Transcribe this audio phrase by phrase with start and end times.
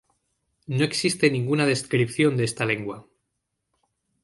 [0.65, 3.05] No existe ninguna descripción de esta lengua.